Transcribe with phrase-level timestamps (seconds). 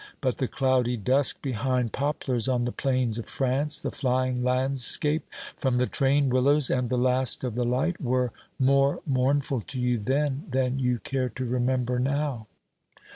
[0.19, 5.77] But the cloudy dusk behind poplars on the plains of France, the flying landscape from
[5.77, 10.45] the train, willows, and the last of the light, were more mournful to you then
[10.49, 12.47] than you care to remember now.